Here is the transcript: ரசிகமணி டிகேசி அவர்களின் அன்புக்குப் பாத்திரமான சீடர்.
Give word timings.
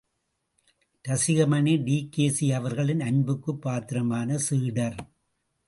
ரசிகமணி 1.05 1.73
டிகேசி 1.85 2.53
அவர்களின் 2.53 2.99
அன்புக்குப் 2.99 3.61
பாத்திரமான 3.61 4.37
சீடர். 4.37 4.99